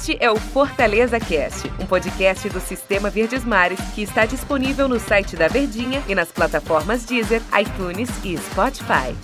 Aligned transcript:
Este 0.00 0.16
é 0.18 0.30
o 0.30 0.36
Fortaleza 0.36 1.20
Cast, 1.20 1.70
um 1.78 1.84
podcast 1.84 2.48
do 2.48 2.58
Sistema 2.58 3.10
Verdes 3.10 3.44
Mares 3.44 3.78
que 3.94 4.00
está 4.00 4.24
disponível 4.24 4.88
no 4.88 4.98
site 4.98 5.36
da 5.36 5.46
Verdinha 5.46 6.02
e 6.08 6.14
nas 6.14 6.32
plataformas 6.32 7.04
Deezer, 7.04 7.42
iTunes 7.60 8.08
e 8.24 8.34
Spotify. 8.38 9.14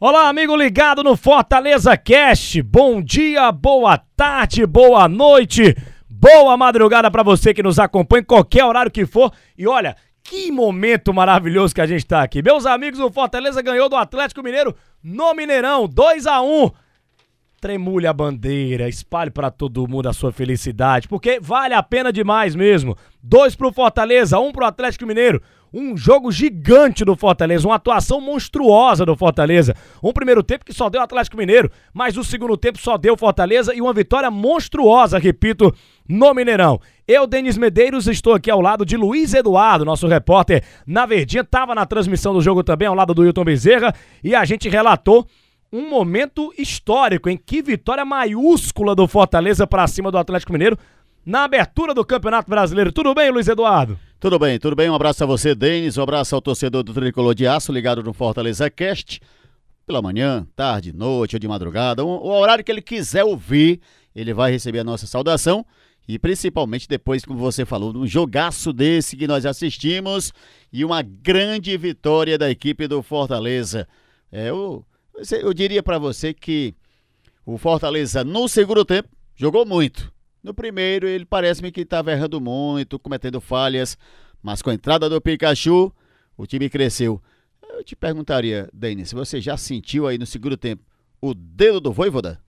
Olá, 0.00 0.28
amigo 0.28 0.56
ligado 0.56 1.04
no 1.04 1.16
Fortaleza 1.16 1.96
Cast. 1.96 2.60
Bom 2.60 3.00
dia, 3.00 3.52
boa 3.52 3.96
tarde, 3.96 4.66
boa 4.66 5.06
noite, 5.06 5.76
boa 6.10 6.56
madrugada 6.56 7.08
para 7.08 7.22
você 7.22 7.54
que 7.54 7.62
nos 7.62 7.78
acompanha 7.78 8.22
em 8.22 8.24
qualquer 8.26 8.64
horário 8.64 8.90
que 8.90 9.06
for. 9.06 9.32
E 9.56 9.68
olha, 9.68 9.96
que 10.22 10.50
momento 10.50 11.12
maravilhoso 11.12 11.74
que 11.74 11.80
a 11.80 11.86
gente 11.86 12.06
tá 12.06 12.22
aqui. 12.22 12.42
Meus 12.42 12.66
amigos, 12.66 13.00
o 13.00 13.10
Fortaleza 13.10 13.60
ganhou 13.62 13.88
do 13.88 13.96
Atlético 13.96 14.42
Mineiro 14.42 14.74
no 15.02 15.34
Mineirão, 15.34 15.88
2 15.88 16.26
a 16.26 16.40
1 16.40 16.70
Tremule 17.62 18.08
a 18.08 18.12
bandeira, 18.12 18.88
espalhe 18.88 19.30
para 19.30 19.48
todo 19.48 19.86
mundo 19.86 20.08
a 20.08 20.12
sua 20.12 20.32
felicidade, 20.32 21.06
porque 21.06 21.38
vale 21.40 21.74
a 21.74 21.80
pena 21.80 22.12
demais 22.12 22.56
mesmo. 22.56 22.96
Dois 23.22 23.54
pro 23.54 23.72
Fortaleza, 23.72 24.40
um 24.40 24.50
pro 24.50 24.64
Atlético 24.64 25.06
Mineiro. 25.06 25.40
Um 25.72 25.96
jogo 25.96 26.30
gigante 26.30 27.04
do 27.04 27.16
Fortaleza, 27.16 27.66
uma 27.66 27.76
atuação 27.76 28.20
monstruosa 28.20 29.06
do 29.06 29.16
Fortaleza. 29.16 29.74
Um 30.02 30.12
primeiro 30.12 30.42
tempo 30.42 30.64
que 30.64 30.72
só 30.72 30.90
deu 30.90 31.00
Atlético 31.00 31.36
Mineiro, 31.36 31.70
mas 31.94 32.16
o 32.16 32.24
segundo 32.24 32.56
tempo 32.56 32.78
só 32.78 32.98
deu 32.98 33.16
Fortaleza 33.16 33.74
e 33.74 33.80
uma 33.80 33.94
vitória 33.94 34.30
monstruosa, 34.30 35.18
repito, 35.18 35.74
no 36.06 36.34
Mineirão. 36.34 36.78
Eu, 37.08 37.26
Denis 37.26 37.56
Medeiros, 37.56 38.06
estou 38.06 38.34
aqui 38.34 38.50
ao 38.50 38.60
lado 38.60 38.84
de 38.84 38.96
Luiz 38.96 39.32
Eduardo, 39.32 39.84
nosso 39.84 40.06
repórter 40.06 40.62
na 40.86 41.06
Verdinha, 41.06 41.42
estava 41.42 41.74
na 41.74 41.86
transmissão 41.86 42.34
do 42.34 42.42
jogo 42.42 42.62
também, 42.62 42.86
ao 42.86 42.94
lado 42.94 43.14
do 43.14 43.22
Wilton 43.22 43.44
Bezerra, 43.44 43.94
e 44.22 44.34
a 44.34 44.44
gente 44.44 44.68
relatou 44.68 45.26
um 45.72 45.88
momento 45.88 46.52
histórico, 46.58 47.30
em 47.30 47.36
que 47.36 47.62
vitória 47.62 48.04
maiúscula 48.04 48.94
do 48.94 49.08
Fortaleza 49.08 49.66
para 49.66 49.86
cima 49.86 50.10
do 50.10 50.18
Atlético 50.18 50.52
Mineiro 50.52 50.76
na 51.24 51.44
abertura 51.44 51.94
do 51.94 52.04
Campeonato 52.04 52.50
Brasileiro. 52.50 52.92
Tudo 52.92 53.14
bem, 53.14 53.30
Luiz 53.30 53.48
Eduardo? 53.48 53.98
Tudo 54.18 54.38
bem, 54.38 54.58
tudo 54.58 54.76
bem. 54.76 54.90
Um 54.90 54.94
abraço 54.94 55.22
a 55.24 55.26
você, 55.26 55.54
Denis. 55.54 55.96
Um 55.96 56.02
abraço 56.02 56.34
ao 56.34 56.40
torcedor 56.40 56.82
do 56.82 56.92
Tricolor 56.92 57.34
de 57.34 57.46
Aço, 57.46 57.72
ligado 57.72 58.02
no 58.02 58.12
Fortaleza 58.12 58.68
Cast. 58.70 59.20
Pela 59.86 60.00
manhã, 60.00 60.46
tarde, 60.54 60.92
noite 60.92 61.34
ou 61.34 61.40
de 61.40 61.48
madrugada, 61.48 62.04
o 62.04 62.28
horário 62.28 62.62
que 62.62 62.70
ele 62.70 62.80
quiser 62.80 63.24
ouvir, 63.24 63.80
ele 64.14 64.32
vai 64.32 64.52
receber 64.52 64.78
a 64.78 64.84
nossa 64.84 65.06
saudação. 65.06 65.66
E 66.06 66.18
principalmente 66.18 66.88
depois, 66.88 67.24
como 67.24 67.38
você 67.38 67.64
falou, 67.64 67.96
um 67.96 68.06
jogaço 68.06 68.72
desse 68.72 69.16
que 69.16 69.26
nós 69.26 69.46
assistimos 69.46 70.32
e 70.72 70.84
uma 70.84 71.02
grande 71.02 71.76
vitória 71.76 72.36
da 72.36 72.50
equipe 72.50 72.86
do 72.86 73.02
Fortaleza. 73.02 73.88
É, 74.30 74.50
eu, 74.50 74.84
eu 75.30 75.54
diria 75.54 75.82
para 75.82 75.98
você 75.98 76.34
que 76.34 76.74
o 77.46 77.56
Fortaleza 77.56 78.24
no 78.24 78.48
segundo 78.48 78.84
tempo 78.84 79.08
jogou 79.34 79.64
muito. 79.64 80.11
No 80.42 80.52
primeiro, 80.52 81.06
ele 81.06 81.24
parece-me 81.24 81.70
que 81.70 81.82
estava 81.82 82.10
errando 82.10 82.40
muito, 82.40 82.98
cometendo 82.98 83.40
falhas, 83.40 83.96
mas 84.42 84.60
com 84.60 84.70
a 84.70 84.74
entrada 84.74 85.08
do 85.08 85.20
Pikachu, 85.20 85.92
o 86.36 86.46
time 86.46 86.68
cresceu. 86.68 87.22
Eu 87.70 87.84
te 87.84 87.94
perguntaria, 87.94 88.68
Denis, 88.72 89.10
se 89.10 89.14
você 89.14 89.40
já 89.40 89.56
sentiu 89.56 90.06
aí 90.06 90.18
no 90.18 90.26
segundo 90.26 90.56
tempo 90.56 90.82
o 91.20 91.32
dedo 91.32 91.80
do 91.80 91.92
Voivoda? 91.92 92.40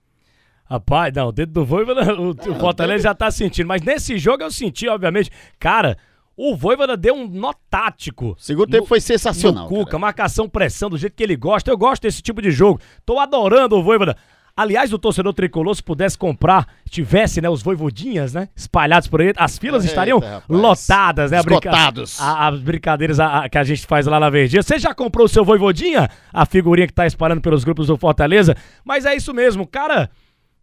Rapaz, 0.65 1.13
não, 1.13 1.29
o 1.29 1.31
dedo 1.31 1.53
do 1.53 1.65
Voivoda, 1.65 2.13
o, 2.19 2.31
o 2.31 2.55
Fortaleza 2.59 3.03
já 3.03 3.15
tá 3.15 3.31
sentindo, 3.31 3.67
mas 3.67 3.81
nesse 3.81 4.17
jogo 4.17 4.43
eu 4.43 4.51
senti, 4.51 4.87
obviamente. 4.89 5.31
Cara, 5.57 5.97
o 6.35 6.55
Voivoda 6.55 6.97
deu 6.97 7.15
um 7.15 7.27
nó 7.29 7.53
tático. 7.69 8.35
Segundo 8.37 8.69
tempo 8.69 8.85
foi 8.85 8.99
sensacional. 8.99 9.63
No 9.63 9.69
Cuca, 9.69 9.91
cara. 9.91 9.99
marcação, 9.99 10.49
pressão, 10.49 10.89
do 10.89 10.97
jeito 10.97 11.15
que 11.15 11.23
ele 11.23 11.37
gosta. 11.37 11.71
Eu 11.71 11.77
gosto 11.77 12.01
desse 12.01 12.21
tipo 12.21 12.41
de 12.41 12.51
jogo. 12.51 12.79
Tô 13.05 13.19
adorando 13.19 13.77
o 13.77 13.83
Voivoda. 13.83 14.17
Aliás, 14.57 14.93
o 14.93 14.97
torcedor 14.97 15.33
tricolor, 15.33 15.75
se 15.75 15.83
pudesse 15.83 16.17
comprar, 16.17 16.65
tivesse, 16.89 17.41
né, 17.41 17.49
os 17.49 17.61
voivodinhas, 17.61 18.33
né, 18.33 18.47
espalhados 18.55 19.07
por 19.07 19.19
aí, 19.19 19.33
as 19.35 19.57
filas 19.57 19.83
Eita, 19.83 19.91
estariam 19.91 20.19
rapaz. 20.19 20.43
lotadas, 20.47 21.31
né? 21.31 21.39
Esgotados. 21.39 22.21
A, 22.21 22.47
as 22.47 22.59
brincadeiras 22.61 23.19
a, 23.19 23.39
a, 23.39 23.49
que 23.49 23.57
a 23.57 23.63
gente 23.63 23.85
faz 23.85 24.05
lá 24.05 24.19
na 24.19 24.29
Verdinha. 24.29 24.63
Você 24.63 24.79
já 24.79 24.93
comprou 24.93 25.25
o 25.25 25.29
seu 25.29 25.43
voivodinha? 25.43 26.09
A 26.31 26.45
figurinha 26.45 26.87
que 26.87 26.93
tá 26.93 27.05
espalhando 27.05 27.41
pelos 27.41 27.63
grupos 27.63 27.87
do 27.87 27.97
Fortaleza? 27.97 28.55
Mas 28.83 29.05
é 29.05 29.13
isso 29.15 29.33
mesmo, 29.33 29.67
cara 29.67 30.09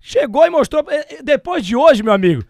chegou 0.03 0.45
e 0.45 0.51
mostrou. 0.51 0.85
Depois 1.23 1.65
de 1.65 1.77
hoje, 1.77 2.03
meu 2.03 2.13
amigo, 2.13 2.45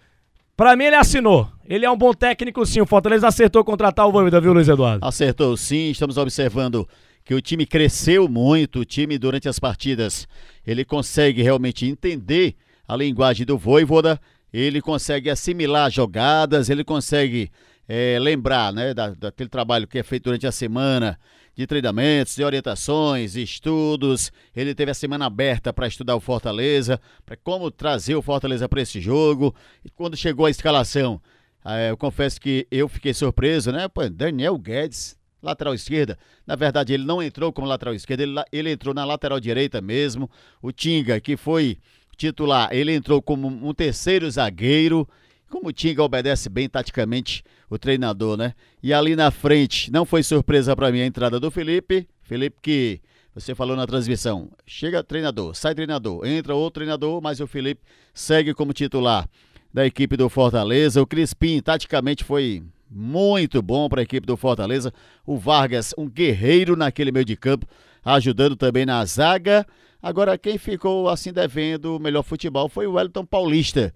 pra 0.57 0.75
mim 0.75 0.85
ele 0.85 0.97
assinou. 0.97 1.49
Ele 1.69 1.85
é 1.85 1.91
um 1.91 1.97
bom 1.97 2.13
técnico, 2.13 2.65
sim. 2.67 2.81
O 2.81 2.87
Fortaleza 2.87 3.29
acertou 3.29 3.63
contratar 3.65 4.09
o 4.09 4.13
Voivoda, 4.13 4.41
viu, 4.41 4.53
Luiz 4.53 4.69
Eduardo? 4.69 5.07
Acertou, 5.07 5.57
sim. 5.57 5.91
Estamos 5.91 6.17
observando 6.17 6.89
que 7.25 7.35
o 7.35 7.41
time 7.41 7.67
cresceu 7.67 8.29
muito. 8.29 8.81
O 8.81 8.85
time, 8.85 9.19
durante 9.19 9.49
as 9.49 9.59
partidas, 9.59 10.27
ele 10.67 10.85
consegue 10.85 11.43
realmente 11.43 11.87
entender 11.87 12.57
a 12.87 12.97
linguagem 12.97 13.47
do 13.47 13.57
Voivoda. 13.57 14.21
Ele 14.53 14.81
consegue 14.81 15.31
assimilar 15.31 15.91
jogadas, 15.91 16.69
ele 16.69 16.85
consegue 16.85 17.51
é, 17.89 18.19
lembrar 18.19 18.73
né, 18.73 18.93
da, 18.93 19.11
daquele 19.11 19.49
trabalho 19.49 19.87
que 19.87 19.99
é 19.99 20.03
feito 20.03 20.25
durante 20.25 20.47
a 20.47 20.53
semana 20.53 21.19
de 21.55 21.67
treinamentos, 21.67 22.35
de 22.35 22.45
orientações, 22.45 23.37
estudos. 23.37 24.33
Ele 24.55 24.75
teve 24.75 24.91
a 24.91 24.95
semana 24.95 25.27
aberta 25.27 25.73
para 25.73 25.87
estudar 25.87 26.17
o 26.17 26.21
Fortaleza, 26.21 27.01
para 27.25 27.37
como 27.37 27.71
trazer 27.71 28.15
o 28.15 28.23
Fortaleza 28.23 28.69
para 28.69 28.81
esse 28.81 29.01
jogo. 29.01 29.55
E 29.85 29.91
quando 29.91 30.17
chegou 30.17 30.47
a 30.47 30.51
escalação, 30.51 31.21
eh, 31.65 31.91
eu 31.91 31.97
confesso 31.97 32.41
que 32.41 32.67
eu 32.71 32.89
fiquei 32.89 33.13
surpreso, 33.13 33.71
né? 33.71 33.87
Pô, 33.89 34.09
Daniel 34.09 34.57
Guedes, 34.57 35.17
lateral 35.43 35.75
esquerda. 35.75 36.19
Na 36.47 36.55
verdade, 36.55 36.93
ele 36.93 37.05
não 37.05 37.23
entrou 37.23 37.53
como 37.53 37.67
lateral 37.67 37.95
esquerda, 37.95 38.23
ele, 38.23 38.35
ele 38.53 38.71
entrou 38.71 38.95
na 38.95 39.05
lateral 39.05 39.41
direita 39.41 39.81
mesmo. 39.81 40.31
O 40.63 40.71
Tinga, 40.71 41.21
que 41.21 41.37
foi 41.37 41.79
titular, 42.17 42.69
ele 42.73 42.95
entrou 42.95 43.21
como 43.21 43.49
um 43.49 43.75
terceiro 43.75 44.31
zagueiro. 44.31 45.09
Como 45.51 45.69
o 45.69 45.73
Tinga 45.73 46.03
obedece 46.03 46.49
bem 46.49 46.69
taticamente 46.69 47.45
o 47.69 47.79
treinador, 47.79 48.37
né? 48.37 48.55
E 48.83 48.93
ali 48.93 49.17
na 49.17 49.31
frente, 49.31 49.91
não 49.91 50.05
foi 50.05 50.23
surpresa 50.23 50.75
para 50.77 50.91
mim 50.93 51.01
a 51.01 51.07
entrada 51.07 51.41
do 51.41 51.51
Felipe. 51.51 52.09
Felipe 52.23 52.57
que 52.63 53.01
você 53.35 53.55
falou 53.55 53.75
na 53.75 53.87
transmissão, 53.87 54.51
chega 54.67 55.03
treinador, 55.03 55.55
sai 55.55 55.75
treinador, 55.75 56.25
entra 56.27 56.55
outro 56.55 56.81
treinador, 56.81 57.21
mas 57.23 57.41
o 57.41 57.47
Felipe 57.47 57.81
segue 58.13 58.53
como 58.53 58.75
titular 58.75 59.27
da 59.73 59.87
equipe 59.87 60.17
do 60.17 60.29
Fortaleza. 60.29 61.01
O 61.01 61.07
Crispim, 61.07 61.61
taticamente, 61.61 62.25
foi 62.25 62.63
muito 62.95 63.63
bom 63.63 63.89
para 63.89 64.01
a 64.01 64.03
equipe 64.03 64.27
do 64.27 64.37
Fortaleza. 64.37 64.93
O 65.27 65.37
Vargas, 65.37 65.95
um 65.97 66.09
guerreiro 66.09 66.77
naquele 66.77 67.11
meio 67.13 67.25
de 67.25 67.37
campo, 67.37 67.67
ajudando 68.05 68.57
também 68.57 68.85
na 68.85 69.05
zaga. 69.05 69.67
Agora, 70.03 70.37
quem 70.37 70.59
ficou 70.59 71.09
assim 71.09 71.33
devendo 71.33 71.97
o 71.97 72.01
melhor 72.01 72.23
futebol 72.23 72.69
foi 72.69 72.87
o 72.87 72.95
Wellington 72.95 73.25
Paulista. 73.25 73.95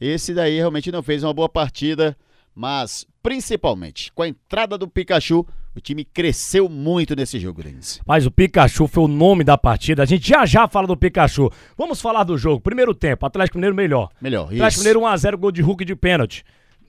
Esse 0.00 0.34
daí 0.34 0.56
realmente 0.56 0.90
não 0.90 1.02
fez 1.02 1.22
uma 1.22 1.32
boa 1.32 1.48
partida, 1.48 2.16
mas 2.54 3.06
principalmente 3.22 4.12
com 4.12 4.22
a 4.22 4.28
entrada 4.28 4.76
do 4.76 4.88
Pikachu, 4.88 5.46
o 5.74 5.80
time 5.80 6.04
cresceu 6.04 6.68
muito 6.68 7.16
nesse 7.16 7.38
jogo, 7.40 7.62
Denis. 7.62 8.00
Mas 8.06 8.26
o 8.26 8.30
Pikachu 8.30 8.86
foi 8.86 9.04
o 9.04 9.08
nome 9.08 9.42
da 9.42 9.58
partida. 9.58 10.02
A 10.02 10.06
gente 10.06 10.28
já 10.28 10.46
já 10.46 10.68
fala 10.68 10.86
do 10.86 10.96
Pikachu. 10.96 11.50
Vamos 11.76 12.00
falar 12.00 12.24
do 12.24 12.38
jogo. 12.38 12.60
Primeiro 12.60 12.94
tempo, 12.94 13.26
Atlético 13.26 13.58
Mineiro 13.58 13.74
melhor. 13.74 14.10
Melhor, 14.20 14.52
isso. 14.52 14.62
Atlético 14.62 14.80
Mineiro 14.80 15.00
1x0, 15.00 15.36
gol 15.36 15.52
de 15.52 15.62
Hulk 15.62 15.84
de 15.84 15.96
pênalti. 15.96 16.44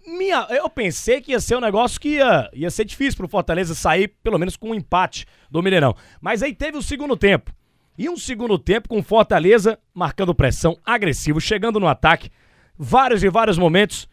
Minha, 0.05 0.45
eu 0.49 0.69
pensei 0.69 1.19
que 1.19 1.31
ia 1.31 1.39
ser 1.39 1.55
um 1.55 1.61
negócio 1.61 1.99
que 1.99 2.15
ia, 2.15 2.49
ia 2.53 2.69
ser 2.69 2.85
difícil 2.85 3.17
pro 3.17 3.27
Fortaleza 3.27 3.73
sair, 3.73 4.09
pelo 4.23 4.37
menos 4.37 4.55
com 4.55 4.69
um 4.69 4.75
empate 4.75 5.25
do 5.49 5.63
Mineirão. 5.63 5.95
Mas 6.21 6.43
aí 6.43 6.53
teve 6.53 6.77
o 6.77 6.81
segundo 6.81 7.17
tempo. 7.17 7.51
E 7.97 8.09
um 8.09 8.17
segundo 8.17 8.57
tempo 8.59 8.89
com 8.89 9.01
Fortaleza 9.01 9.79
marcando 9.93 10.35
pressão, 10.35 10.77
agressivo, 10.85 11.39
chegando 11.39 11.79
no 11.79 11.87
ataque 11.87 12.29
vários 12.77 13.23
e 13.23 13.29
vários 13.29 13.57
momentos. 13.57 14.07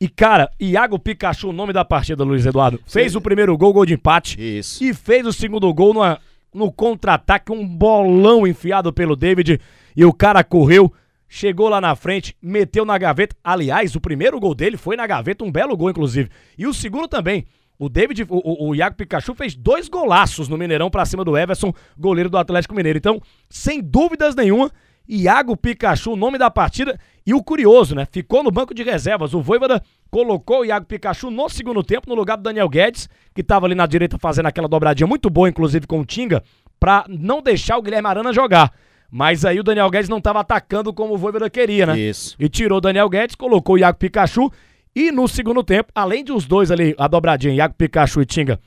E, 0.00 0.08
cara, 0.08 0.50
Iago 0.58 0.98
Pikachu, 0.98 1.48
o 1.48 1.52
nome 1.52 1.72
da 1.72 1.84
partida, 1.84 2.24
Luiz 2.24 2.44
Eduardo, 2.44 2.80
fez 2.86 3.12
Sim. 3.12 3.18
o 3.18 3.20
primeiro 3.20 3.56
gol, 3.56 3.72
gol 3.72 3.86
de 3.86 3.94
empate. 3.94 4.58
Isso. 4.58 4.82
E 4.82 4.92
fez 4.92 5.26
o 5.26 5.32
segundo 5.32 5.72
gol 5.72 5.94
numa, 5.94 6.18
no 6.52 6.72
contra-ataque, 6.72 7.52
um 7.52 7.66
bolão 7.66 8.46
enfiado 8.46 8.92
pelo 8.92 9.14
David. 9.14 9.60
E 9.94 10.04
o 10.04 10.12
cara 10.12 10.42
correu, 10.42 10.92
chegou 11.30 11.68
lá 11.68 11.80
na 11.80 11.94
frente, 11.94 12.36
meteu 12.42 12.84
na 12.84 12.98
gaveta. 12.98 13.36
Aliás, 13.42 13.94
o 13.94 14.00
primeiro 14.00 14.40
gol 14.40 14.52
dele 14.52 14.76
foi 14.76 14.96
na 14.96 15.06
gaveta, 15.06 15.44
um 15.44 15.52
belo 15.52 15.76
gol, 15.76 15.88
inclusive. 15.88 16.28
E 16.58 16.66
o 16.66 16.74
segundo 16.74 17.06
também. 17.06 17.46
O 17.78 17.88
David, 17.88 18.26
o, 18.28 18.68
o, 18.68 18.74
Iago 18.74 18.96
Pikachu 18.96 19.34
fez 19.34 19.54
dois 19.54 19.88
golaços 19.88 20.48
no 20.48 20.58
Mineirão 20.58 20.90
pra 20.90 21.06
cima 21.06 21.24
do 21.24 21.38
Everson, 21.38 21.72
goleiro 21.96 22.28
do 22.28 22.36
Atlético 22.36 22.74
Mineiro. 22.74 22.98
Então, 22.98 23.22
sem 23.48 23.80
dúvidas 23.80 24.34
nenhuma, 24.34 24.70
Iago 25.08 25.56
Pikachu, 25.56 26.12
o 26.12 26.16
nome 26.16 26.36
da 26.36 26.50
partida. 26.50 26.98
E 27.24 27.32
o 27.32 27.42
curioso, 27.42 27.94
né? 27.94 28.06
Ficou 28.10 28.42
no 28.42 28.50
banco 28.50 28.74
de 28.74 28.82
reservas. 28.82 29.32
O 29.32 29.40
Voivoda 29.40 29.80
colocou 30.10 30.60
o 30.60 30.64
Iago 30.64 30.84
Pikachu 30.84 31.30
no 31.30 31.48
segundo 31.48 31.82
tempo, 31.82 32.08
no 32.08 32.14
lugar 32.14 32.36
do 32.36 32.42
Daniel 32.42 32.68
Guedes, 32.68 33.08
que 33.32 33.40
estava 33.40 33.66
ali 33.66 33.74
na 33.74 33.86
direita 33.86 34.18
fazendo 34.18 34.46
aquela 34.46 34.68
dobradinha 34.68 35.06
muito 35.06 35.30
boa, 35.30 35.48
inclusive 35.48 35.86
com 35.86 36.00
o 36.00 36.04
Tinga, 36.04 36.42
pra 36.78 37.06
não 37.08 37.40
deixar 37.40 37.78
o 37.78 37.82
Guilherme 37.82 38.08
Arana 38.08 38.32
jogar. 38.32 38.72
Mas 39.10 39.44
aí 39.44 39.58
o 39.58 39.64
Daniel 39.64 39.90
Guedes 39.90 40.08
não 40.08 40.18
estava 40.18 40.40
atacando 40.40 40.92
como 40.92 41.14
o 41.14 41.18
Voivoda 41.18 41.50
queria, 41.50 41.86
né? 41.86 41.98
Isso. 41.98 42.36
E 42.38 42.48
tirou 42.48 42.78
o 42.78 42.80
Daniel 42.80 43.08
Guedes, 43.08 43.34
colocou 43.34 43.74
o 43.74 43.78
Iago 43.78 43.98
Pikachu. 43.98 44.50
E 44.94 45.10
no 45.10 45.26
segundo 45.26 45.62
tempo, 45.64 45.90
além 45.94 46.24
de 46.24 46.32
os 46.32 46.46
dois 46.46 46.70
ali, 46.70 46.94
a 46.96 47.08
dobradinha, 47.08 47.54
Iago 47.54 47.74
Pikachu 47.74 48.22
e 48.22 48.26
Tinga, 48.26 48.60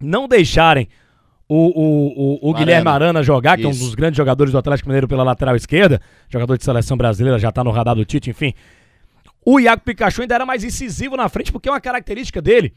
não 0.00 0.28
deixarem 0.28 0.88
o, 1.48 1.56
o, 1.56 2.48
o, 2.48 2.50
o 2.50 2.54
Guilherme 2.54 2.88
Arana 2.88 3.22
jogar, 3.22 3.56
que 3.56 3.62
Isso. 3.66 3.70
é 3.70 3.74
um 3.74 3.86
dos 3.86 3.94
grandes 3.94 4.16
jogadores 4.16 4.52
do 4.52 4.58
Atlético 4.58 4.88
Mineiro 4.88 5.08
pela 5.08 5.22
lateral 5.22 5.56
esquerda, 5.56 6.00
jogador 6.28 6.56
de 6.56 6.64
seleção 6.64 6.96
brasileira, 6.96 7.38
já 7.38 7.50
tá 7.50 7.64
no 7.64 7.70
radar 7.70 7.94
do 7.94 8.04
Tite, 8.04 8.30
enfim. 8.30 8.54
O 9.44 9.58
Iago 9.58 9.82
Pikachu 9.82 10.22
ainda 10.22 10.34
era 10.34 10.46
mais 10.46 10.62
incisivo 10.62 11.16
na 11.16 11.28
frente, 11.28 11.50
porque 11.50 11.68
é 11.68 11.72
uma 11.72 11.80
característica 11.80 12.40
dele. 12.40 12.72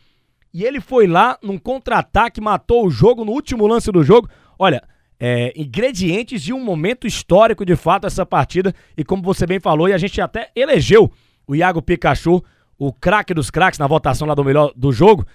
E 0.53 0.63
ele 0.63 0.79
foi 0.79 1.07
lá 1.07 1.37
num 1.41 1.57
contra-ataque, 1.57 2.39
matou 2.39 2.85
o 2.85 2.89
jogo 2.89 3.25
no 3.25 3.31
último 3.31 3.67
lance 3.67 3.91
do 3.91 4.03
jogo. 4.03 4.29
Olha, 4.57 4.81
é, 5.25 5.53
ingredientes 5.55 6.41
de 6.41 6.51
um 6.51 6.61
momento 6.61 7.07
histórico 7.07 7.65
de 7.65 7.77
fato 7.77 8.05
essa 8.05 8.25
partida. 8.25 8.75
E 8.97 9.05
como 9.05 9.23
você 9.23 9.47
bem 9.47 9.57
falou, 9.57 9.87
e 9.87 9.93
a 9.93 9.97
gente 9.97 10.19
até 10.19 10.51
elegeu 10.53 11.09
o 11.47 11.55
Iago 11.55 11.81
Pikachu, 11.81 12.43
o 12.77 12.91
craque 12.91 13.33
dos 13.33 13.49
craques 13.49 13.79
na 13.79 13.87
votação 13.87 14.27
lá 14.27 14.35
do 14.35 14.43
melhor 14.43 14.73
do 14.75 14.91
jogo, 14.91 15.25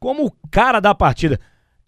como 0.00 0.24
o 0.24 0.32
cara 0.50 0.80
da 0.80 0.94
partida. 0.94 1.38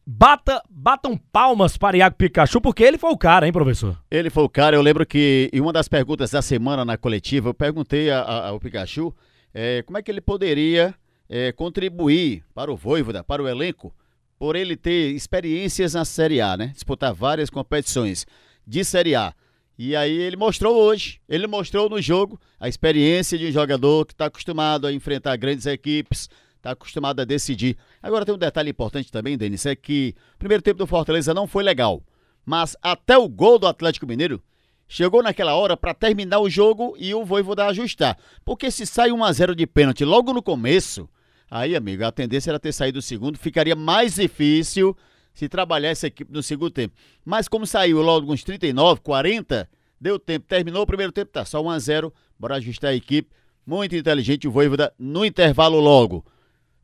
Bata, 0.07 0.63
batam 0.69 1.17
palmas 1.17 1.79
para 1.79 1.97
Iago 1.97 2.17
Pikachu, 2.17 2.61
porque 2.61 2.85
ele 2.85 2.99
foi 2.99 3.11
o 3.11 3.17
cara, 3.17 3.47
hein, 3.47 3.53
professor? 3.55 3.99
Ele 4.11 4.29
foi 4.29 4.45
o 4.45 4.51
cara. 4.51 4.77
Eu 4.77 4.83
lembro 4.83 5.07
que 5.07 5.49
em 5.51 5.61
uma 5.63 5.73
das 5.73 5.89
perguntas 5.89 6.33
da 6.33 6.43
semana 6.43 6.85
na 6.85 6.99
coletiva, 6.99 7.49
eu 7.49 7.55
perguntei 7.55 8.11
a, 8.11 8.21
a, 8.21 8.49
ao 8.49 8.61
Pikachu 8.61 9.15
é, 9.55 9.83
como 9.83 9.97
é 9.97 10.03
que 10.03 10.11
ele 10.11 10.21
poderia 10.21 10.95
é, 11.27 11.53
contribuir 11.53 12.45
para 12.55 12.71
o 12.71 12.77
Voivoda, 12.77 13.25
para 13.25 13.43
o 13.43 13.49
elenco, 13.49 13.95
por 14.39 14.57
ele 14.57 14.77
ter 14.77 15.13
experiências 15.15 15.95
na 15.95 16.05
Série 16.05 16.41
A, 16.41 16.57
né? 16.57 16.69
Disputar 16.75 17.15
várias 17.15 17.51
competições 17.51 18.27
de 18.67 18.85
Série 18.85 19.15
A. 19.15 19.35
E 19.79 19.95
aí 19.95 20.13
ele 20.13 20.37
mostrou 20.37 20.75
hoje, 20.75 21.21
ele 21.29 21.47
mostrou 21.47 21.89
no 21.89 22.01
jogo 22.01 22.41
a 22.59 22.69
experiência 22.69 23.37
de 23.37 23.47
um 23.47 23.53
jogador 23.53 24.07
que 24.07 24.15
está 24.15 24.27
acostumado 24.27 24.87
a 24.87 24.93
enfrentar 24.93 25.37
grandes 25.37 25.67
equipes, 25.67 26.31
está 26.57 26.71
acostumado 26.71 27.21
a 27.21 27.25
decidir. 27.25 27.77
Agora 28.03 28.25
tem 28.25 28.35
um 28.35 28.39
detalhe 28.39 28.71
importante 28.71 29.13
também, 29.13 29.37
Denis, 29.37 29.67
é 29.67 29.77
que 29.77 30.15
o 30.35 30.39
primeiro 30.39 30.63
tempo 30.63 30.79
do 30.79 30.87
Fortaleza 30.87 31.35
não 31.35 31.47
foi 31.47 31.63
legal, 31.63 32.03
mas 32.45 32.75
até 32.81 33.19
o 33.19 33.29
gol 33.29 33.59
do 33.59 33.67
Atlético 33.67 34.07
Mineiro 34.07 34.43
chegou 34.89 35.23
naquela 35.23 35.55
hora 35.55 35.77
para 35.77 35.93
terminar 35.93 36.41
o 36.41 36.49
jogo 36.49 36.95
e 36.99 37.15
o 37.15 37.25
Voivoda 37.25 37.67
ajustar. 37.67 38.17
Porque 38.45 38.71
se 38.71 38.87
sai 38.87 39.13
1 39.13 39.25
a 39.25 39.33
0 39.33 39.55
de 39.55 39.67
pênalti 39.67 40.05
logo 40.05 40.33
no 40.33 40.43
começo, 40.43 41.09
aí, 41.51 41.77
amigo, 41.77 42.05
a 42.05 42.13
tendência 42.13 42.51
era 42.51 42.59
ter 42.59 42.73
saído 42.73 42.99
o 42.99 43.03
segundo, 43.03 43.39
ficaria 43.39 43.77
mais 43.77 44.15
difícil 44.15 44.97
se 45.33 45.49
trabalhar 45.49 45.91
essa 45.91 46.07
equipe 46.07 46.33
no 46.33 46.43
segundo 46.43 46.71
tempo. 46.71 46.95
Mas 47.25 47.47
como 47.47 47.67
saiu 47.67 48.01
logo 48.01 48.33
uns 48.33 48.43
39, 48.43 49.01
40, 49.03 49.69
deu 50.01 50.19
tempo, 50.19 50.47
terminou 50.49 50.83
o 50.83 50.87
primeiro 50.87 51.13
tempo, 51.13 51.31
tá 51.31 51.45
só 51.45 51.63
1 51.63 51.71
a 51.71 51.79
0, 51.79 52.15
bora 52.39 52.57
ajustar 52.57 52.91
a 52.91 52.95
equipe. 52.95 53.31
Muito 53.67 53.97
inteligente 53.97 54.47
o 54.47 54.51
Voivoda 54.51 54.95
no 54.99 55.25
intervalo 55.25 55.81
logo. 55.81 56.25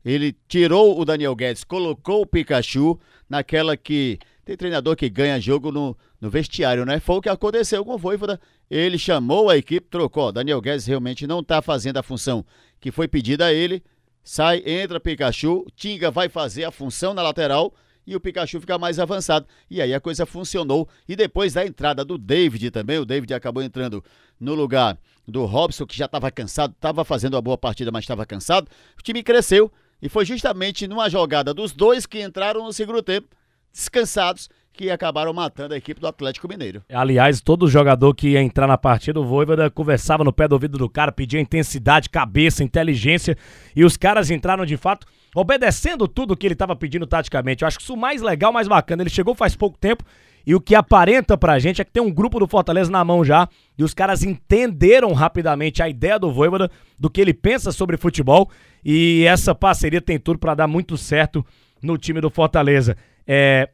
Ele 0.03 0.35
tirou 0.47 0.99
o 0.99 1.05
Daniel 1.05 1.35
Guedes, 1.35 1.63
colocou 1.63 2.21
o 2.21 2.25
Pikachu 2.25 2.99
naquela 3.29 3.77
que 3.77 4.19
tem 4.43 4.57
treinador 4.57 4.95
que 4.97 5.09
ganha 5.09 5.39
jogo 5.39 5.71
no, 5.71 5.97
no 6.19 6.29
vestiário, 6.29 6.85
né? 6.85 6.99
Foi 6.99 7.15
o 7.15 7.21
que 7.21 7.29
aconteceu 7.29 7.85
com 7.85 7.93
o 7.93 7.97
Voivoda. 7.97 8.39
Ele 8.69 8.97
chamou 8.97 9.49
a 9.49 9.57
equipe, 9.57 9.87
trocou. 9.89 10.31
Daniel 10.31 10.59
Guedes 10.59 10.85
realmente 10.85 11.25
não 11.25 11.39
está 11.39 11.61
fazendo 11.61 11.97
a 11.97 12.03
função 12.03 12.45
que 12.81 12.91
foi 12.91 13.07
pedida 13.07 13.45
a 13.45 13.53
ele. 13.53 13.81
Sai, 14.23 14.63
entra 14.65 14.99
Pikachu, 14.99 15.65
Tinga 15.75 16.09
vai 16.09 16.29
fazer 16.29 16.63
a 16.63 16.71
função 16.71 17.13
na 17.13 17.21
lateral 17.21 17.73
e 18.05 18.15
o 18.15 18.19
Pikachu 18.19 18.59
fica 18.59 18.77
mais 18.77 18.99
avançado. 18.99 19.45
E 19.69 19.81
aí 19.81 19.93
a 19.93 19.99
coisa 19.99 20.25
funcionou. 20.25 20.87
E 21.07 21.15
depois 21.15 21.53
da 21.53 21.65
entrada 21.65 22.03
do 22.05 22.17
David 22.17 22.71
também, 22.71 22.99
o 22.99 23.05
David 23.05 23.33
acabou 23.33 23.63
entrando 23.63 24.03
no 24.39 24.53
lugar 24.53 24.97
do 25.27 25.45
Robson, 25.45 25.85
que 25.85 25.95
já 25.95 26.05
estava 26.05 26.29
cansado, 26.29 26.73
estava 26.73 27.05
fazendo 27.05 27.35
uma 27.35 27.41
boa 27.41 27.57
partida, 27.57 27.91
mas 27.91 28.03
estava 28.03 28.25
cansado. 28.25 28.69
O 28.97 29.01
time 29.01 29.23
cresceu 29.23 29.71
e 30.01 30.09
foi 30.09 30.25
justamente 30.25 30.87
numa 30.87 31.09
jogada 31.09 31.53
dos 31.53 31.71
dois 31.71 32.05
que 32.05 32.21
entraram 32.21 32.63
no 32.63 32.73
segundo 32.73 33.01
tempo, 33.01 33.29
descansados, 33.71 34.49
que 34.73 34.89
acabaram 34.89 35.31
matando 35.31 35.75
a 35.75 35.77
equipe 35.77 36.01
do 36.01 36.07
Atlético 36.07 36.47
Mineiro. 36.47 36.81
Aliás, 36.91 37.39
todo 37.39 37.67
jogador 37.67 38.13
que 38.15 38.29
ia 38.29 38.41
entrar 38.41 38.67
na 38.67 38.77
partida, 38.77 39.19
o 39.19 39.25
Voivoda 39.25 39.69
conversava 39.69 40.23
no 40.23 40.33
pé 40.33 40.47
do 40.47 40.53
ouvido 40.53 40.77
do 40.77 40.89
cara, 40.89 41.11
pedia 41.11 41.39
intensidade, 41.39 42.09
cabeça, 42.09 42.63
inteligência, 42.63 43.37
e 43.75 43.85
os 43.85 43.95
caras 43.95 44.31
entraram 44.31 44.65
de 44.65 44.75
fato 44.75 45.05
obedecendo 45.35 46.07
tudo 46.07 46.35
que 46.35 46.47
ele 46.47 46.53
estava 46.53 46.75
pedindo 46.75 47.05
taticamente. 47.05 47.63
Eu 47.63 47.67
acho 47.67 47.77
que 47.77 47.83
isso 47.83 47.95
mais 47.95 48.21
legal, 48.21 48.51
mais 48.51 48.67
bacana. 48.67 49.03
Ele 49.03 49.09
chegou 49.09 49.35
faz 49.35 49.55
pouco 49.55 49.77
tempo 49.77 50.03
e 50.45 50.53
o 50.53 50.59
que 50.59 50.75
aparenta 50.75 51.37
pra 51.37 51.59
gente 51.59 51.81
é 51.81 51.85
que 51.85 51.91
tem 51.91 52.03
um 52.03 52.11
grupo 52.11 52.39
do 52.39 52.47
Fortaleza 52.47 52.91
na 52.91 53.03
mão 53.03 53.23
já 53.23 53.47
e 53.77 53.83
os 53.83 53.93
caras 53.93 54.23
entenderam 54.23 55.13
rapidamente 55.13 55.81
a 55.81 55.87
ideia 55.87 56.19
do 56.19 56.31
Voivoda, 56.31 56.69
do 56.99 57.09
que 57.09 57.21
ele 57.21 57.33
pensa 57.33 57.71
sobre 57.71 57.97
futebol 57.97 58.49
e 58.83 59.23
essa 59.25 59.55
parceria 59.55 60.01
tem 60.01 60.19
tudo 60.19 60.37
para 60.37 60.55
dar 60.55 60.67
muito 60.67 60.97
certo 60.97 61.45
no 61.81 61.97
time 61.97 62.19
do 62.19 62.29
Fortaleza. 62.29 62.97
É... 63.25 63.69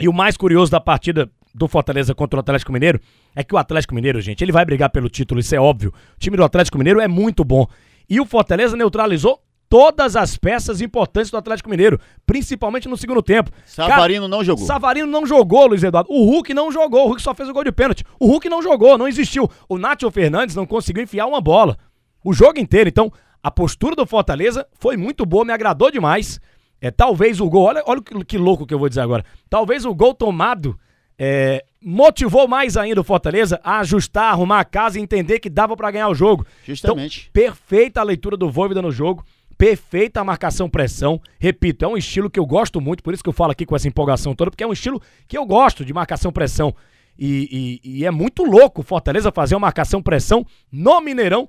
E 0.00 0.08
o 0.08 0.12
mais 0.12 0.36
curioso 0.36 0.70
da 0.70 0.80
partida 0.80 1.30
do 1.54 1.66
Fortaleza 1.66 2.14
contra 2.14 2.38
o 2.38 2.40
Atlético 2.40 2.72
Mineiro 2.72 3.00
é 3.34 3.42
que 3.42 3.54
o 3.54 3.58
Atlético 3.58 3.94
Mineiro, 3.94 4.20
gente, 4.20 4.42
ele 4.44 4.52
vai 4.52 4.64
brigar 4.64 4.90
pelo 4.90 5.08
título, 5.08 5.40
isso 5.40 5.54
é 5.54 5.60
óbvio. 5.60 5.92
O 6.16 6.20
time 6.20 6.36
do 6.36 6.44
Atlético 6.44 6.78
Mineiro 6.78 7.00
é 7.00 7.08
muito 7.08 7.44
bom. 7.44 7.66
E 8.08 8.20
o 8.20 8.24
Fortaleza 8.24 8.76
neutralizou 8.76 9.42
todas 9.68 10.16
as 10.16 10.36
peças 10.36 10.80
importantes 10.80 11.30
do 11.30 11.36
Atlético 11.36 11.68
Mineiro, 11.68 12.00
principalmente 12.26 12.88
no 12.88 12.96
segundo 12.96 13.22
tempo. 13.22 13.50
Savarino 13.66 14.22
Cara, 14.22 14.28
não 14.28 14.44
jogou. 14.44 14.66
Savarino 14.66 15.06
não 15.06 15.26
jogou, 15.26 15.66
Luiz 15.66 15.82
Eduardo. 15.82 16.10
O 16.10 16.24
Hulk 16.24 16.54
não 16.54 16.72
jogou, 16.72 17.04
o 17.04 17.08
Hulk 17.08 17.20
só 17.20 17.34
fez 17.34 17.48
o 17.48 17.52
gol 17.52 17.64
de 17.64 17.72
pênalti. 17.72 18.04
O 18.18 18.26
Hulk 18.26 18.48
não 18.48 18.62
jogou, 18.62 18.96
não 18.96 19.08
existiu. 19.08 19.50
O 19.68 19.76
Nátio 19.76 20.10
Fernandes 20.10 20.56
não 20.56 20.66
conseguiu 20.66 21.02
enfiar 21.02 21.26
uma 21.26 21.40
bola. 21.40 21.76
O 22.24 22.32
jogo 22.32 22.58
inteiro, 22.58 22.88
então, 22.88 23.12
a 23.42 23.50
postura 23.50 23.94
do 23.94 24.06
Fortaleza 24.06 24.66
foi 24.78 24.96
muito 24.96 25.26
boa, 25.26 25.44
me 25.44 25.52
agradou 25.52 25.90
demais. 25.90 26.40
É, 26.80 26.90
talvez 26.90 27.40
o 27.40 27.48
gol, 27.48 27.64
olha, 27.64 27.82
olha 27.86 28.02
que 28.26 28.38
louco 28.38 28.66
que 28.66 28.72
eu 28.72 28.78
vou 28.78 28.88
dizer 28.88 29.00
agora. 29.00 29.24
Talvez 29.50 29.84
o 29.84 29.94
gol 29.94 30.14
tomado 30.14 30.78
é, 31.18 31.64
motivou 31.82 32.46
mais 32.46 32.76
ainda 32.76 33.00
o 33.00 33.04
Fortaleza 33.04 33.60
a 33.64 33.80
ajustar, 33.80 34.32
arrumar 34.32 34.60
a 34.60 34.64
casa 34.64 34.98
e 34.98 35.02
entender 35.02 35.40
que 35.40 35.50
dava 35.50 35.76
para 35.76 35.90
ganhar 35.90 36.08
o 36.08 36.14
jogo. 36.14 36.46
Justamente. 36.64 37.28
Então, 37.30 37.44
perfeita 37.44 38.00
a 38.00 38.04
leitura 38.04 38.36
do 38.36 38.50
Voivoda 38.50 38.80
no 38.80 38.92
jogo 38.92 39.24
perfeita 39.58 40.20
a 40.20 40.24
marcação-pressão. 40.24 41.20
Repito, 41.38 41.84
é 41.84 41.88
um 41.88 41.96
estilo 41.96 42.30
que 42.30 42.38
eu 42.38 42.46
gosto 42.46 42.80
muito, 42.80 43.02
por 43.02 43.12
isso 43.12 43.22
que 43.22 43.28
eu 43.28 43.32
falo 43.32 43.50
aqui 43.50 43.66
com 43.66 43.74
essa 43.74 43.88
empolgação 43.88 44.32
toda, 44.34 44.52
porque 44.52 44.62
é 44.62 44.66
um 44.66 44.72
estilo 44.72 45.02
que 45.26 45.36
eu 45.36 45.44
gosto 45.44 45.84
de 45.84 45.92
marcação-pressão. 45.92 46.72
E, 47.18 47.80
e, 47.82 47.98
e, 47.98 48.06
é 48.06 48.10
muito 48.12 48.44
louco 48.44 48.80
o 48.80 48.84
Fortaleza 48.84 49.32
fazer 49.32 49.56
uma 49.56 49.66
marcação-pressão 49.66 50.46
no 50.70 51.00
Mineirão, 51.00 51.48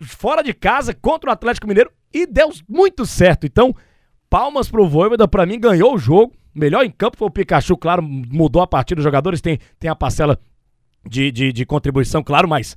fora 0.00 0.42
de 0.42 0.52
casa, 0.52 0.92
contra 0.92 1.30
o 1.30 1.32
Atlético 1.32 1.68
Mineiro, 1.68 1.92
e 2.12 2.26
deu 2.26 2.50
muito 2.68 3.06
certo. 3.06 3.46
Então, 3.46 3.72
palmas 4.28 4.70
pro 4.70 4.88
Voivoda, 4.88 5.26
pra 5.26 5.46
mim 5.46 5.58
ganhou 5.58 5.94
o 5.94 5.98
jogo. 5.98 6.32
Melhor 6.54 6.84
em 6.84 6.90
campo 6.90 7.18
foi 7.18 7.28
o 7.28 7.30
Pikachu, 7.30 7.76
claro, 7.76 8.02
mudou 8.02 8.62
a 8.62 8.66
partida. 8.66 9.00
Os 9.00 9.04
jogadores 9.04 9.40
têm, 9.40 9.58
têm 9.78 9.90
a 9.90 9.94
parcela 9.94 10.38
de, 11.04 11.30
de, 11.30 11.52
de 11.52 11.66
contribuição, 11.66 12.22
claro, 12.22 12.48
mas 12.48 12.76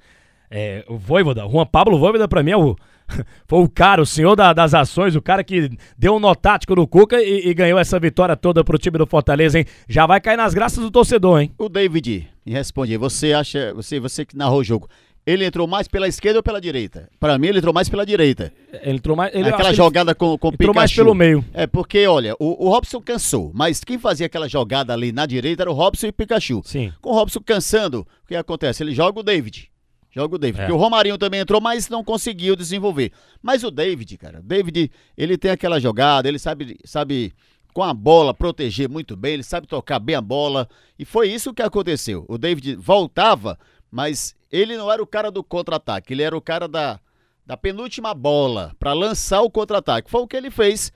é, 0.51 0.83
o 0.87 0.97
Voivoda, 0.97 1.47
Juan 1.47 1.65
Pablo 1.65 1.97
Voivoda, 1.97 2.27
pra 2.27 2.41
mim 2.43 2.51
é 2.51 2.57
o, 2.57 2.75
foi 3.47 3.59
o 3.59 3.69
cara, 3.69 4.01
o 4.01 4.05
senhor 4.05 4.35
da, 4.35 4.51
das 4.51 4.73
ações, 4.73 5.15
o 5.15 5.21
cara 5.21 5.43
que 5.43 5.69
deu 5.97 6.15
um 6.15 6.19
nó 6.19 6.33
tático 6.33 6.75
no 6.75 6.87
Cuca 6.87 7.21
e, 7.21 7.47
e, 7.47 7.53
ganhou 7.53 7.79
essa 7.79 7.99
vitória 7.99 8.35
toda 8.35 8.63
pro 8.63 8.77
time 8.77 8.97
do 8.97 9.05
Fortaleza, 9.05 9.59
hein? 9.59 9.65
Já 9.87 10.05
vai 10.05 10.19
cair 10.19 10.37
nas 10.37 10.53
graças 10.53 10.83
do 10.83 10.91
torcedor, 10.91 11.41
hein? 11.41 11.51
O 11.57 11.69
David, 11.69 12.27
me 12.45 12.51
responde 12.51 12.91
aí, 12.91 12.97
você 12.97 13.33
acha, 13.33 13.73
você, 13.73 13.99
você 13.99 14.25
que 14.25 14.35
narrou 14.35 14.59
o 14.59 14.63
jogo, 14.63 14.87
ele 15.29 15.45
entrou 15.45 15.67
mais 15.67 15.87
pela 15.87 16.07
esquerda 16.07 16.39
ou 16.39 16.43
pela 16.43 16.59
direita? 16.59 17.09
Para 17.19 17.37
mim, 17.37 17.47
ele 17.47 17.59
entrou 17.59 17.73
mais 17.73 17.87
pela 17.87 18.05
direita. 18.05 18.51
Ele 18.71 18.97
entrou 18.97 19.15
mais. 19.15 19.33
Ele, 19.33 19.49
aquela 19.49 19.73
jogada 19.73 20.15
com, 20.15 20.37
com 20.37 20.47
o 20.47 20.51
Pikachu. 20.51 20.63
Entrou 20.63 20.73
mais 20.73 20.93
pelo 20.93 21.13
meio. 21.13 21.45
É 21.53 21.67
porque, 21.67 22.07
olha, 22.07 22.35
o, 22.39 22.65
o, 22.65 22.69
Robson 22.69 22.99
cansou, 22.99 23.51
mas 23.53 23.83
quem 23.83 23.99
fazia 23.99 24.25
aquela 24.25 24.47
jogada 24.47 24.93
ali 24.93 25.11
na 25.11 25.25
direita 25.25 25.63
era 25.63 25.71
o 25.71 25.73
Robson 25.73 26.07
e 26.07 26.09
o 26.09 26.13
Pikachu. 26.13 26.61
Sim. 26.65 26.91
Com 27.01 27.11
o 27.11 27.13
Robson 27.13 27.39
cansando, 27.45 28.07
o 28.23 28.27
que 28.27 28.35
acontece? 28.35 28.81
Ele 28.81 28.93
joga 28.93 29.19
o 29.19 29.23
David. 29.23 29.69
Joga 30.11 30.35
o 30.35 30.37
David. 30.39 30.61
É. 30.61 30.65
Porque 30.65 30.75
o 30.75 30.81
Romarinho 30.81 31.17
também 31.17 31.41
entrou, 31.41 31.61
mas 31.61 31.89
não 31.89 32.03
conseguiu 32.03 32.55
desenvolver. 32.55 33.11
Mas 33.41 33.63
o 33.63 33.69
David, 33.69 34.17
cara, 34.17 34.39
o 34.39 34.43
David, 34.43 34.91
ele 35.15 35.37
tem 35.37 35.51
aquela 35.51 35.79
jogada, 35.79 36.27
ele 36.27 36.39
sabe, 36.39 36.77
sabe 36.83 37.31
com 37.73 37.83
a 37.83 37.93
bola 37.93 38.33
proteger 38.33 38.89
muito 38.89 39.15
bem, 39.15 39.35
ele 39.35 39.43
sabe 39.43 39.67
tocar 39.67 39.99
bem 39.99 40.15
a 40.15 40.21
bola. 40.21 40.67
E 40.97 41.05
foi 41.05 41.29
isso 41.29 41.53
que 41.53 41.61
aconteceu. 41.61 42.25
O 42.27 42.37
David 42.37 42.75
voltava, 42.75 43.57
mas 43.91 44.35
ele 44.51 44.77
não 44.77 44.91
era 44.91 45.01
o 45.01 45.07
cara 45.07 45.31
do 45.31 45.43
contra-ataque, 45.43 46.13
ele 46.13 46.23
era 46.23 46.35
o 46.35 46.41
cara 46.41 46.67
da, 46.67 46.99
da 47.45 47.57
penúltima 47.57 48.13
bola 48.13 48.73
para 48.79 48.93
lançar 48.93 49.41
o 49.41 49.49
contra-ataque. 49.49 50.09
Foi 50.09 50.21
o 50.21 50.27
que 50.27 50.37
ele 50.37 50.51
fez. 50.51 50.91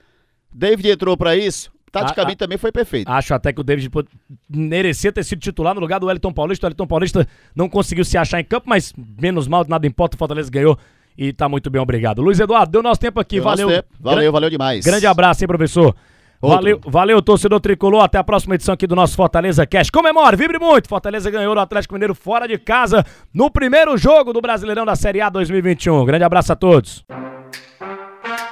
David 0.52 0.90
entrou 0.90 1.16
para 1.16 1.36
isso, 1.36 1.72
Taticamente 1.94 2.32
a, 2.32 2.34
a, 2.34 2.46
também 2.46 2.58
foi 2.58 2.72
perfeito. 2.72 3.08
Acho 3.08 3.34
até 3.34 3.52
que 3.52 3.60
o 3.60 3.64
David 3.64 3.88
merecia 4.50 5.12
ter 5.12 5.22
sido 5.22 5.38
titular 5.38 5.74
no 5.74 5.80
lugar 5.80 6.00
do 6.00 6.06
Wellington 6.06 6.32
Paulista. 6.32 6.66
O 6.66 6.68
Wellington 6.68 6.86
Paulista 6.88 7.28
não 7.54 7.68
conseguiu 7.68 8.04
se 8.04 8.18
achar 8.18 8.40
em 8.40 8.44
campo, 8.44 8.68
mas 8.68 8.92
menos 9.20 9.46
mal, 9.46 9.64
nada 9.68 9.86
importa, 9.86 10.16
o 10.16 10.18
Fortaleza 10.18 10.50
ganhou 10.50 10.76
e 11.16 11.32
tá 11.32 11.48
muito 11.48 11.70
bem, 11.70 11.80
obrigado. 11.80 12.20
Luiz 12.20 12.40
Eduardo, 12.40 12.72
deu 12.72 12.82
nosso 12.82 13.00
tempo 13.00 13.20
aqui, 13.20 13.36
deu 13.36 13.44
valeu. 13.44 13.68
Tempo. 13.68 13.88
Valeu, 14.00 14.32
valeu 14.32 14.50
demais. 14.50 14.84
Grande 14.84 15.06
abraço, 15.06 15.44
hein, 15.44 15.48
professor. 15.48 15.94
Outro. 16.44 16.56
Valeu, 16.56 16.80
valeu, 16.86 17.22
torcedor 17.22 17.60
tricolor. 17.60 18.02
Até 18.04 18.18
a 18.18 18.24
próxima 18.24 18.54
edição 18.54 18.74
aqui 18.74 18.86
do 18.86 18.94
nosso 18.94 19.16
Fortaleza 19.16 19.66
Cash. 19.66 19.90
Comemore, 19.90 20.36
vibre 20.36 20.58
muito. 20.58 20.88
Fortaleza 20.88 21.30
ganhou 21.30 21.54
o 21.54 21.58
Atlético 21.58 21.94
Mineiro 21.94 22.14
fora 22.14 22.46
de 22.46 22.58
casa 22.58 23.04
no 23.32 23.50
primeiro 23.50 23.96
jogo 23.96 24.32
do 24.32 24.40
Brasileirão 24.40 24.84
da 24.84 24.94
Série 24.94 25.20
A 25.20 25.28
2021. 25.28 26.04
Grande 26.04 26.24
abraço 26.24 26.52
a 26.52 26.56
todos. 26.56 27.04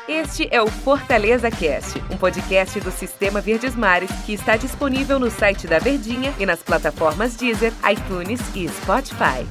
Este 0.08 0.48
é 0.50 0.60
o 0.60 0.66
Fortaleza 0.66 1.50
Cast, 1.50 2.02
um 2.10 2.16
podcast 2.16 2.78
do 2.80 2.90
Sistema 2.90 3.40
Verdes 3.40 3.74
Mares 3.74 4.10
que 4.26 4.32
está 4.32 4.56
disponível 4.56 5.18
no 5.18 5.30
site 5.30 5.66
da 5.66 5.78
Verdinha 5.78 6.32
e 6.38 6.46
nas 6.46 6.62
plataformas 6.62 7.36
Deezer, 7.36 7.72
iTunes 7.90 8.40
e 8.54 8.68
Spotify. 8.68 9.46